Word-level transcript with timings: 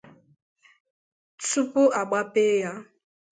tupu 1.47 1.83
a 1.99 2.01
gbapee 2.09 2.55
ya. 2.63 2.73